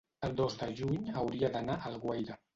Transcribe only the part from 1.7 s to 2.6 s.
a Alguaire.